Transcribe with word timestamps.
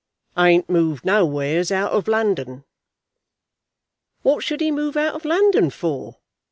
"Ain't 0.35 0.67
moved 0.67 1.05
nowheres 1.05 1.71
out 1.71 1.91
of 1.91 2.07
London." 2.07 2.63
"What 4.23 4.43
should 4.43 4.59
he 4.59 4.71
move 4.71 4.97
out 4.97 5.13
of 5.13 5.25
London 5.25 5.69
for? 5.69 6.15